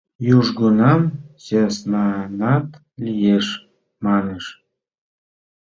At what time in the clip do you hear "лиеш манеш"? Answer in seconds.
3.05-4.45